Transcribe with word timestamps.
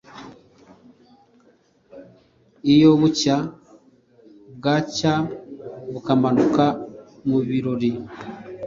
Iyo 2.73 2.89
bucya 3.01 3.35
bwacyabukamanuka 4.57 6.65
mu 7.27 7.37
birori 7.47 7.91